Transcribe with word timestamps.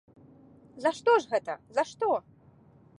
За 0.87 0.93
што 1.01 1.11
ж 1.25 1.31
гэта, 1.35 1.53
за 1.77 1.83
што? 1.93 2.11